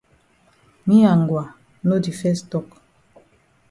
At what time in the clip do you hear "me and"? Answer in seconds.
0.85-1.19